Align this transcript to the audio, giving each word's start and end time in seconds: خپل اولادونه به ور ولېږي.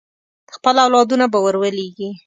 خپل 0.55 0.75
اولادونه 0.85 1.25
به 1.31 1.39
ور 1.45 1.55
ولېږي. 1.61 2.09